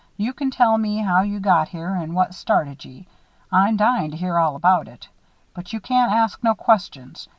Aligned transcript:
You 0.17 0.33
can 0.33 0.49
tell 0.49 0.79
me 0.79 0.97
how 0.97 1.21
you 1.21 1.39
got 1.39 1.67
here 1.67 1.93
and 1.93 2.15
what 2.15 2.33
started 2.33 2.83
ye 2.83 3.05
I'm 3.51 3.77
dyin' 3.77 4.09
to 4.09 4.17
hear 4.17 4.39
all 4.39 4.55
about 4.55 4.87
it. 4.87 5.07
But 5.53 5.73
you 5.73 5.79
can't 5.79 6.11
ask 6.11 6.43
no 6.43 6.55
questions. 6.55 7.27